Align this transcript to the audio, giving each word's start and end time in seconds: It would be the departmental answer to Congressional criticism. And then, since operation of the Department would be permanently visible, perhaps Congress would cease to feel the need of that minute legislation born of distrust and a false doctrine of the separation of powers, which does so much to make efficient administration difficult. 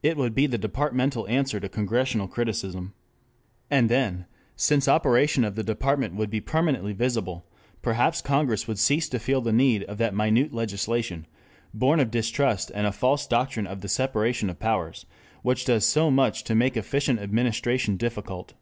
It 0.00 0.16
would 0.16 0.32
be 0.32 0.46
the 0.46 0.58
departmental 0.58 1.26
answer 1.26 1.58
to 1.58 1.68
Congressional 1.68 2.28
criticism. 2.28 2.94
And 3.68 3.88
then, 3.88 4.26
since 4.54 4.86
operation 4.86 5.42
of 5.42 5.56
the 5.56 5.64
Department 5.64 6.14
would 6.14 6.30
be 6.30 6.40
permanently 6.40 6.92
visible, 6.92 7.44
perhaps 7.82 8.20
Congress 8.22 8.68
would 8.68 8.78
cease 8.78 9.08
to 9.08 9.18
feel 9.18 9.40
the 9.40 9.52
need 9.52 9.82
of 9.82 9.98
that 9.98 10.14
minute 10.14 10.52
legislation 10.54 11.26
born 11.74 11.98
of 11.98 12.12
distrust 12.12 12.70
and 12.76 12.86
a 12.86 12.92
false 12.92 13.26
doctrine 13.26 13.66
of 13.66 13.80
the 13.80 13.88
separation 13.88 14.48
of 14.50 14.60
powers, 14.60 15.04
which 15.42 15.64
does 15.64 15.84
so 15.84 16.12
much 16.12 16.44
to 16.44 16.54
make 16.54 16.76
efficient 16.76 17.18
administration 17.18 17.96
difficult. 17.96 18.54